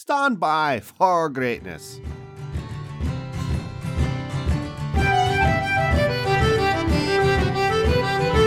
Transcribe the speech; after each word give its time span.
Stand 0.00 0.38
by 0.38 0.78
for 0.78 1.28
greatness. 1.28 2.00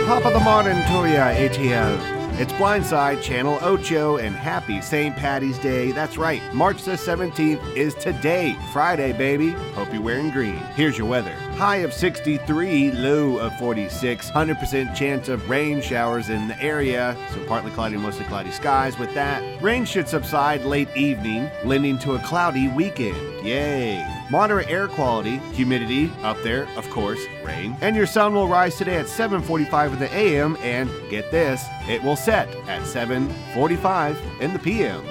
Top 0.06 0.24
of 0.24 0.32
the 0.32 0.40
morning 0.42 0.82
to 0.86 1.12
ya, 1.12 1.28
ATL. 1.36 2.21
It's 2.36 2.52
Blindside, 2.54 3.22
Channel 3.22 3.58
Ocho, 3.60 4.16
and 4.16 4.34
happy 4.34 4.80
St. 4.80 5.14
Patty's 5.14 5.58
Day. 5.58 5.92
That's 5.92 6.16
right, 6.16 6.42
March 6.54 6.82
the 6.82 6.92
17th 6.92 7.76
is 7.76 7.94
today, 7.94 8.56
Friday, 8.72 9.12
baby. 9.12 9.50
Hope 9.74 9.92
you're 9.92 10.02
wearing 10.02 10.30
green. 10.30 10.56
Here's 10.74 10.96
your 10.96 11.06
weather. 11.06 11.34
High 11.56 11.76
of 11.76 11.92
63, 11.92 12.92
low 12.92 13.36
of 13.36 13.56
46, 13.58 14.30
100% 14.30 14.94
chance 14.94 15.28
of 15.28 15.50
rain 15.50 15.82
showers 15.82 16.30
in 16.30 16.48
the 16.48 16.60
area, 16.60 17.14
so 17.34 17.44
partly 17.44 17.70
cloudy, 17.72 17.98
mostly 17.98 18.24
cloudy 18.24 18.50
skies 18.50 18.98
with 18.98 19.12
that. 19.12 19.62
Rain 19.62 19.84
should 19.84 20.08
subside 20.08 20.64
late 20.64 20.88
evening, 20.96 21.50
lending 21.64 21.98
to 21.98 22.14
a 22.14 22.18
cloudy 22.20 22.66
weekend. 22.68 23.31
Yay! 23.42 24.06
Moderate 24.30 24.70
air 24.70 24.86
quality, 24.86 25.38
humidity 25.52 26.10
up 26.22 26.40
there, 26.44 26.68
of 26.76 26.88
course, 26.90 27.20
rain. 27.44 27.76
And 27.80 27.96
your 27.96 28.06
sun 28.06 28.34
will 28.34 28.46
rise 28.46 28.76
today 28.76 28.96
at 28.96 29.06
7:45 29.06 29.94
in 29.94 29.98
the 29.98 30.14
AM 30.14 30.56
and 30.62 30.88
get 31.10 31.30
this, 31.32 31.64
it 31.88 32.02
will 32.02 32.16
set 32.16 32.48
at 32.68 32.82
7:45 32.86 34.16
in 34.40 34.52
the 34.52 34.60
PM. 34.60 35.02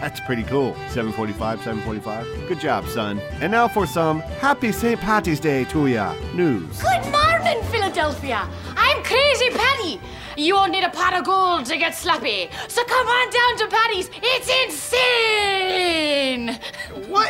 That's 0.00 0.20
pretty 0.20 0.44
cool. 0.44 0.76
7:45, 0.90 1.60
7:45. 1.62 2.26
Good 2.46 2.60
job, 2.60 2.86
son. 2.86 3.20
And 3.40 3.50
now 3.50 3.66
for 3.66 3.86
some 3.86 4.20
Happy 4.40 4.70
St. 4.70 5.00
Patty's 5.00 5.40
Day 5.40 5.64
to 5.64 5.86
ya 5.88 6.14
news. 6.34 6.80
Good 6.80 7.10
morning, 7.10 7.62
Philadelphia. 7.72 8.46
I'm 8.76 9.02
Crazy 9.02 9.50
Patty. 9.50 10.00
You 10.36 10.54
won't 10.54 10.70
need 10.70 10.84
a 10.84 10.90
pot 10.90 11.14
of 11.14 11.24
gold 11.24 11.64
to 11.66 11.76
get 11.78 11.94
slappy. 11.94 12.50
So 12.68 12.84
come 12.84 13.08
on 13.08 13.30
down 13.30 13.56
to 13.58 13.66
Patty's. 13.74 14.10
It's 14.22 14.48
insane. 14.64 15.35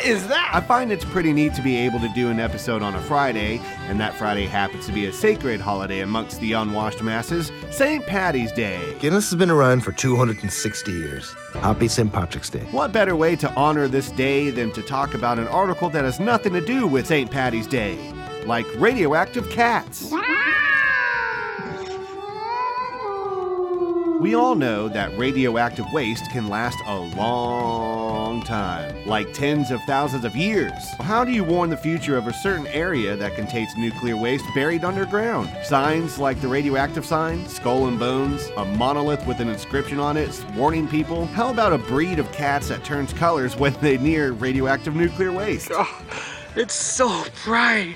What 0.06 0.14
is 0.14 0.28
that? 0.28 0.52
I 0.54 0.60
find 0.60 0.92
it's 0.92 1.04
pretty 1.04 1.32
neat 1.32 1.52
to 1.54 1.62
be 1.62 1.76
able 1.78 1.98
to 1.98 2.08
do 2.10 2.30
an 2.30 2.38
episode 2.38 2.80
on 2.80 2.94
a 2.94 3.00
Friday, 3.00 3.60
and 3.88 3.98
that 3.98 4.14
Friday 4.14 4.46
happens 4.46 4.86
to 4.86 4.92
be 4.92 5.06
a 5.06 5.12
sacred 5.12 5.60
holiday 5.60 5.98
amongst 5.98 6.38
the 6.38 6.52
unwashed 6.52 7.02
masses, 7.02 7.50
St. 7.72 8.06
Patty's 8.06 8.52
Day. 8.52 8.96
Guinness 9.00 9.28
has 9.30 9.36
been 9.36 9.50
around 9.50 9.80
for 9.80 9.90
260 9.90 10.92
years. 10.92 11.34
Happy 11.54 11.88
St. 11.88 12.12
Patrick's 12.12 12.50
Day. 12.50 12.60
What 12.70 12.92
better 12.92 13.16
way 13.16 13.34
to 13.34 13.52
honor 13.54 13.88
this 13.88 14.12
day 14.12 14.50
than 14.50 14.70
to 14.74 14.82
talk 14.82 15.14
about 15.14 15.40
an 15.40 15.48
article 15.48 15.90
that 15.90 16.04
has 16.04 16.20
nothing 16.20 16.52
to 16.52 16.60
do 16.60 16.86
with 16.86 17.08
St. 17.08 17.28
Patty's 17.28 17.66
Day, 17.66 17.98
like 18.44 18.66
radioactive 18.76 19.50
cats? 19.50 20.12
We 24.26 24.34
all 24.34 24.56
know 24.56 24.88
that 24.88 25.16
radioactive 25.16 25.86
waste 25.92 26.32
can 26.32 26.48
last 26.48 26.80
a 26.84 26.98
long 26.98 28.42
time, 28.42 29.06
like 29.06 29.32
tens 29.32 29.70
of 29.70 29.80
thousands 29.84 30.24
of 30.24 30.34
years. 30.34 30.72
How 30.98 31.24
do 31.24 31.30
you 31.30 31.44
warn 31.44 31.70
the 31.70 31.76
future 31.76 32.16
of 32.16 32.26
a 32.26 32.32
certain 32.32 32.66
area 32.66 33.14
that 33.14 33.36
contains 33.36 33.76
nuclear 33.76 34.16
waste 34.16 34.44
buried 34.52 34.82
underground? 34.82 35.48
Signs 35.62 36.18
like 36.18 36.40
the 36.40 36.48
radioactive 36.48 37.06
sign, 37.06 37.46
skull 37.46 37.86
and 37.86 38.00
bones, 38.00 38.50
a 38.56 38.64
monolith 38.64 39.24
with 39.28 39.38
an 39.38 39.48
inscription 39.48 40.00
on 40.00 40.16
it 40.16 40.44
warning 40.56 40.88
people? 40.88 41.26
How 41.26 41.52
about 41.52 41.72
a 41.72 41.78
breed 41.78 42.18
of 42.18 42.32
cats 42.32 42.66
that 42.66 42.82
turns 42.82 43.12
colors 43.12 43.54
when 43.54 43.74
they 43.74 43.96
near 43.96 44.32
radioactive 44.32 44.96
nuclear 44.96 45.30
waste? 45.30 45.70
Oh, 45.72 46.02
it's 46.56 46.74
so 46.74 47.22
bright. 47.44 47.94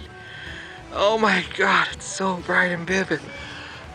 Oh 0.93 1.19
my 1.19 1.45
god, 1.59 1.89
it's 1.93 2.07
so 2.07 2.37
bright 2.47 2.71
and 2.71 2.87
vivid. 2.87 3.19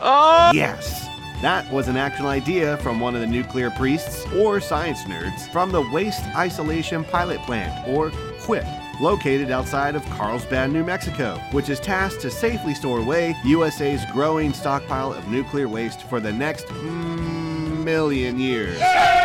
Oh! 0.02 0.52
Yes. 0.54 1.05
That 1.42 1.70
was 1.72 1.88
an 1.88 1.98
actual 1.98 2.28
idea 2.28 2.78
from 2.78 3.00
one 3.00 3.14
of 3.14 3.22
the 3.22 3.28
nuclear 3.28 3.70
priests 3.72 4.26
or 4.34 4.60
science 4.60 5.04
nerds 5.04 5.52
from 5.52 5.72
the 5.72 5.82
Waste 5.92 6.24
Isolation 6.36 7.04
Pilot 7.04 7.40
Plant, 7.42 7.88
or 7.88 8.12
WIPP, 8.48 8.66
located 9.02 9.52
outside 9.52 9.96
of 9.96 10.06
Carlsbad, 10.12 10.72
New 10.72 10.84
Mexico, 10.84 11.38
which 11.52 11.70
is 11.70 11.80
tasked 11.80 12.22
to 12.22 12.32
safely 12.32 12.74
store 12.74 13.00
away 13.00 13.36
USA's 13.44 14.06
growing 14.14 14.54
stockpile 14.54 15.14
of 15.14 15.28
nuclear 15.28 15.68
waste 15.68 16.04
for 16.04 16.20
the 16.20 16.32
next 16.32 16.68
mm, 16.68 17.84
million 17.84 18.40
years. 18.40 18.80
Millions! 18.80 19.25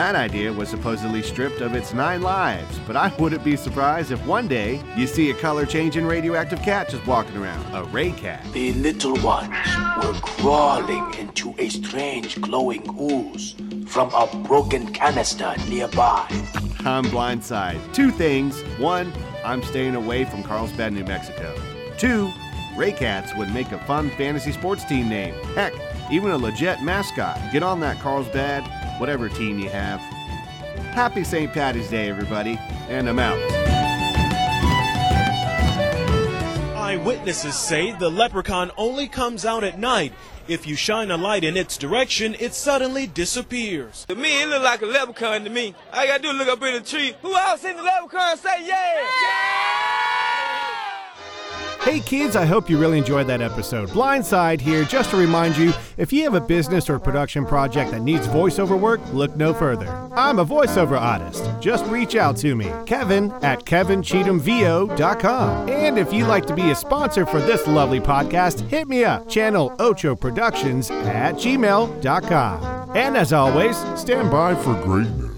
That 0.00 0.14
idea 0.14 0.50
was 0.50 0.70
supposedly 0.70 1.20
stripped 1.20 1.60
of 1.60 1.74
its 1.74 1.92
nine 1.92 2.22
lives, 2.22 2.80
but 2.86 2.96
I 2.96 3.14
wouldn't 3.18 3.44
be 3.44 3.54
surprised 3.54 4.10
if 4.10 4.26
one 4.26 4.48
day 4.48 4.80
you 4.96 5.06
see 5.06 5.30
a 5.30 5.34
color 5.34 5.66
changing 5.66 6.06
radioactive 6.06 6.62
cat 6.62 6.88
just 6.88 7.06
walking 7.06 7.36
around. 7.36 7.62
A 7.74 7.84
ray 7.84 8.12
cat. 8.12 8.42
The 8.54 8.72
little 8.72 9.20
ones 9.20 9.54
were 10.02 10.14
crawling 10.22 11.12
into 11.18 11.54
a 11.58 11.68
strange 11.68 12.40
glowing 12.40 12.82
ooze 12.98 13.54
from 13.86 14.10
a 14.14 14.26
broken 14.48 14.90
canister 14.90 15.54
nearby. 15.68 16.26
I'm 16.78 17.04
blindsided. 17.04 17.92
Two 17.92 18.10
things. 18.10 18.62
One, 18.78 19.12
I'm 19.44 19.62
staying 19.62 19.96
away 19.96 20.24
from 20.24 20.42
Carlsbad, 20.42 20.94
New 20.94 21.04
Mexico. 21.04 21.54
Two, 21.98 22.32
Raycats 22.74 23.36
would 23.36 23.52
make 23.52 23.70
a 23.70 23.78
fun 23.84 24.08
fantasy 24.12 24.52
sports 24.52 24.82
team 24.84 25.10
name. 25.10 25.34
Heck, 25.54 25.74
even 26.10 26.30
a 26.30 26.38
legit 26.38 26.80
mascot. 26.80 27.38
Get 27.52 27.62
on 27.62 27.80
that, 27.80 27.98
Carlsbad, 27.98 28.64
whatever 29.00 29.30
team 29.30 29.58
you 29.58 29.70
have. 29.70 29.98
Happy 30.92 31.24
St. 31.24 31.50
Patty's 31.52 31.88
Day, 31.88 32.10
everybody, 32.10 32.60
and 32.88 33.08
I'm 33.08 33.18
out. 33.18 33.38
Eyewitnesses 36.76 37.54
say 37.54 37.92
the 37.92 38.10
leprechaun 38.10 38.70
only 38.76 39.08
comes 39.08 39.46
out 39.46 39.64
at 39.64 39.78
night. 39.78 40.12
If 40.48 40.66
you 40.66 40.74
shine 40.74 41.10
a 41.10 41.16
light 41.16 41.44
in 41.44 41.56
its 41.56 41.78
direction, 41.78 42.36
it 42.40 42.52
suddenly 42.52 43.06
disappears. 43.06 44.04
To 44.08 44.16
me, 44.16 44.42
it 44.42 44.48
look 44.48 44.62
like 44.62 44.82
a 44.82 44.86
leprechaun 44.86 45.44
to 45.44 45.50
me. 45.50 45.74
I 45.92 46.06
gotta 46.06 46.22
do 46.22 46.30
is 46.30 46.36
look 46.36 46.48
up 46.48 46.62
in 46.62 46.74
the 46.74 46.80
tree. 46.80 47.14
Who 47.22 47.34
else 47.34 47.64
in 47.64 47.76
the 47.76 47.82
leprechaun 47.82 48.36
say 48.36 48.66
yeah? 48.66 49.49
Hey 51.82 52.00
kids, 52.00 52.36
I 52.36 52.44
hope 52.44 52.68
you 52.68 52.76
really 52.78 52.98
enjoyed 52.98 53.26
that 53.28 53.40
episode. 53.40 53.88
Blindside 53.88 54.60
here, 54.60 54.84
just 54.84 55.08
to 55.10 55.16
remind 55.16 55.56
you 55.56 55.72
if 55.96 56.12
you 56.12 56.24
have 56.24 56.34
a 56.34 56.40
business 56.40 56.90
or 56.90 56.98
production 56.98 57.46
project 57.46 57.92
that 57.92 58.02
needs 58.02 58.28
voiceover 58.28 58.78
work, 58.78 59.00
look 59.14 59.34
no 59.34 59.54
further. 59.54 59.88
I'm 60.12 60.38
a 60.38 60.44
voiceover 60.44 61.00
artist. 61.00 61.42
Just 61.58 61.86
reach 61.86 62.16
out 62.16 62.36
to 62.38 62.54
me, 62.54 62.70
Kevin 62.84 63.32
at 63.42 63.64
kevincheathamvo.com. 63.64 65.68
And 65.70 65.98
if 65.98 66.12
you'd 66.12 66.28
like 66.28 66.44
to 66.46 66.54
be 66.54 66.70
a 66.70 66.76
sponsor 66.76 67.24
for 67.24 67.40
this 67.40 67.66
lovely 67.66 68.00
podcast, 68.00 68.60
hit 68.68 68.86
me 68.86 69.04
up, 69.04 69.26
channel 69.26 69.74
Ocho 69.78 70.14
Productions 70.14 70.90
at 70.90 71.36
gmail.com. 71.36 72.90
And 72.94 73.16
as 73.16 73.32
always, 73.32 73.78
stand 73.98 74.30
by 74.30 74.54
for 74.54 74.74
greatness. 74.82 75.29